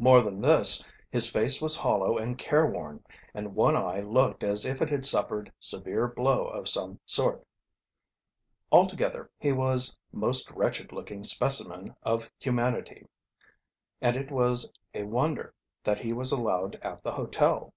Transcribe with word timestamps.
More 0.00 0.20
than 0.20 0.40
this, 0.40 0.84
his 1.12 1.30
face 1.30 1.62
was 1.62 1.76
hollow 1.76 2.18
and 2.18 2.36
careworn, 2.36 3.04
and 3.32 3.54
one 3.54 3.76
eye 3.76 4.00
looked 4.00 4.42
as 4.42 4.66
if 4.66 4.82
it 4.82 4.88
had 4.88 5.06
suffered 5.06 5.52
severe 5.60 6.08
blow 6.08 6.48
of 6.48 6.68
some 6.68 6.98
sort. 7.06 7.46
Altogether 8.72 9.30
he 9.38 9.52
was 9.52 9.96
most 10.10 10.50
wretched 10.50 10.90
looking 10.90 11.22
specimen 11.22 11.94
of 12.02 12.28
humanity, 12.36 13.06
and 14.00 14.16
it 14.16 14.32
was 14.32 14.72
a 14.92 15.04
wonder 15.04 15.54
that 15.84 16.00
he 16.00 16.12
was 16.12 16.32
allowed 16.32 16.74
at 16.82 17.04
the 17.04 17.12
hotel. 17.12 17.72